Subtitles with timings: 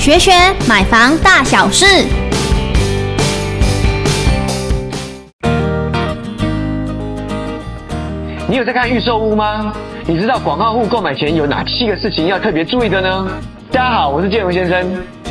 [0.00, 0.32] 学学
[0.66, 1.84] 买房大小事。
[8.48, 9.74] 你有在看预售屋吗？
[10.06, 13.28] 你知道广告户购买前有哪七个事情要特别注意的呢？
[13.70, 14.90] 大家好，我是建荣先生。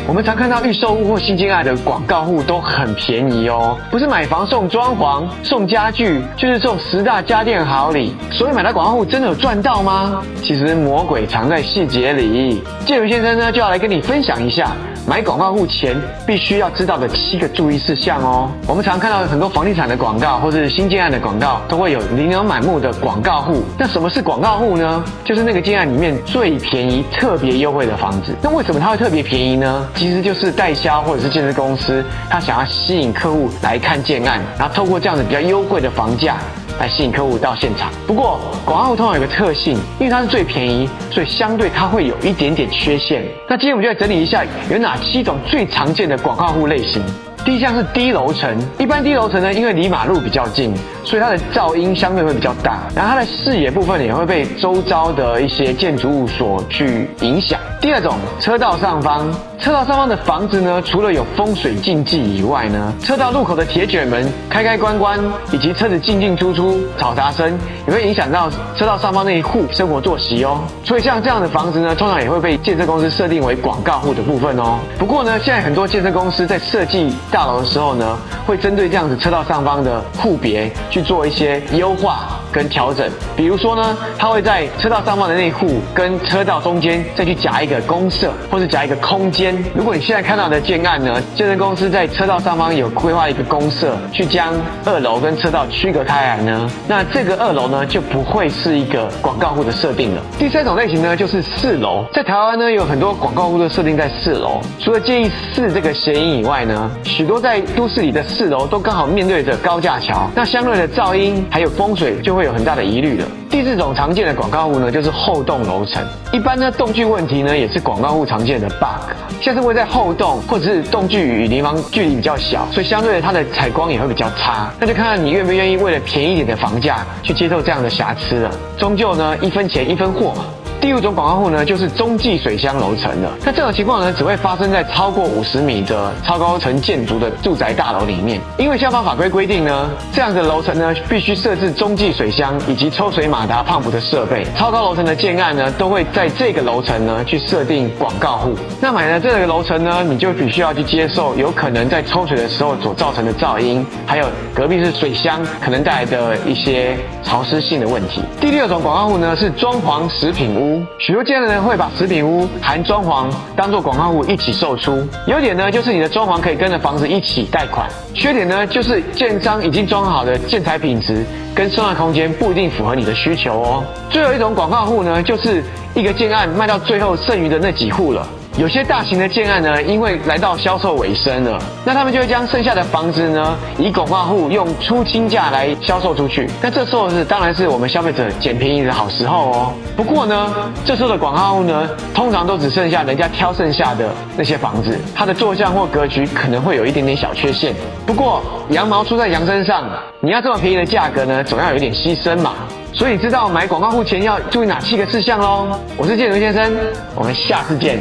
[0.09, 8.15] 我们常看到预售屋或新建案的广告户都很便宜哦，不是买房送装潢、送家具，就是送十大家电好礼。
[8.31, 10.23] 所以买到广告户真的有赚到吗？
[10.41, 12.63] 其实魔鬼藏在细节里。
[12.87, 14.71] 建荣先生呢就要来跟你分享一下。
[15.07, 18.51] 买广告户前必须要知道的七个注意事项哦。
[18.67, 23.63] 我们常看到很多房地产的广告或是新建案的广告，都会有琳琅满目的广告户。
[23.77, 25.03] 那什么是广告户呢？
[25.23, 28.35] 就是那个建案里面最便宜、特别优惠的房子。
[28.41, 29.87] 那为什么它会特别便宜呢？
[29.99, 36.37] 其实就是代销或者是建设公司，他想要吸引客户来看建案，然后透过这样子比较优惠的房价。
[36.79, 37.91] 来吸引客户到现场。
[38.07, 43.21] 不过广告户通常有个特性，因为它是最便宜，所以相对它会有一点点缺陷。
[43.49, 47.03] 那今天我们就来整理一下有哪七种最常见的广告户类型。
[47.43, 57.59] 第一项是低楼层，一般低楼层呢，因为离马路比较近，所以它的噪音相对会比较大，然后它的视野部分也会被周遭的一些建筑物所去影响。
[57.81, 65.19] 第二种，车道上方，车道上方的房子呢，除了有风水禁忌以外呢，车道路口的铁卷门开开关关，
[65.51, 70.61] 以及车子进进出出吵杂声，也会影响到车道上方那一户生活作息哦。
[70.85, 74.79] 所以像这样的房子呢，通常也会被建设公司设定为广告户的部分哦。
[74.97, 78.17] 不过呢，现在很多建设公司在设计大楼的时候呢，
[78.49, 82.39] 会针对这样子车道上方的户别去做一些优化。
[82.51, 89.55] 跟调整，比如说呢，它会在车道上方的内户跟车道中间再去夹一个公设，或者夹一个空间。
[89.75, 94.51] 如果你现在看到的建案呢，建设公司在车道上方有规划一个公设，去将
[94.83, 100.21] 二楼跟车道区隔开来呢，那这个二楼呢就不会是一个广告户的设定了。
[100.39, 112.39] 第三种类型呢就是四楼，在台湾呢有很多广告户都设定在四楼，除了建议四这个谐音以外呢，许多在都市里的四楼都刚好面对着高架桥，那相对的噪音还有风水就会。
[112.49, 113.25] 有很大的疑虑了。
[113.49, 116.01] 第四种常见的广告户呢，就是后栋楼层。
[116.31, 119.11] 一般呢，栋距问题呢，也是广告户常见的 bug。
[119.41, 124.71] 像是会在后栋，或者是栋距与邻房距离比较小，所以相对的它的采光也会比较差。
[124.79, 128.51] 那就看看你愿不愿意为了便宜点的房价去接受这样的瑕疵了。
[128.77, 130.45] 终究呢，一分钱一分货嘛。
[130.81, 133.29] 第五种广告户呢，就是中继水箱楼层的。
[133.43, 138.39] 那这种情况呢，只会发生在超过五十米的超高层建筑的住宅大楼里面。
[138.57, 144.45] 因为消防法规规定呢，这样的楼层呢，必须设置中继水箱以及抽水马达、胖浦的设备。
[144.57, 148.55] 超高楼层的建案呢，都会在这个楼层呢去设定广告户。
[148.79, 154.25] 那买了这个楼层呢，你就必须要去接受有可能在抽水的时候所造成的噪音，还有
[154.55, 158.21] 隔壁是水箱可能带来的一些潮湿性的问题。
[158.39, 160.68] 第六种广告户呢，是装潢食品屋。
[160.97, 165.07] 许多建的人会把食品屋含装潢当做广告户一起售出。
[165.27, 171.25] 优点呢，就是你的装潢可以跟着房子一起贷款；缺点呢，就是建商已经装好的建材品质
[171.55, 173.83] 跟收纳空间不一定符合你的需求哦。
[174.09, 175.63] 最后一种广告户呢，就是
[175.93, 178.27] 一个建案卖到最后剩余的那几户了。
[178.59, 186.45] 有些大型的建案呢，因为来到销售尾声了，那他们就会将剩下的房子呢，以广告户用出清价来销售出去。
[186.61, 189.73] 那这时候是当然是我们消费者捡便宜的好时候哦。
[189.95, 190.53] 不过呢，
[190.83, 197.73] 这时候的广告户呢，通常都只剩下人家挑剩下的那些房子，它的坐向或格局可能会有一点点小缺陷。
[198.05, 199.89] 不过羊毛出在羊身上，
[200.19, 202.55] 你要这么便宜的价格呢，总要有一点牺牲嘛。
[202.91, 205.79] 所以知道买广告户前要注意哪七个事项喽？
[205.95, 206.75] 我是建荣先生，
[207.15, 207.99] 我们下次见。